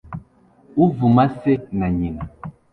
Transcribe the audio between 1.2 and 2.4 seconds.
se na nyina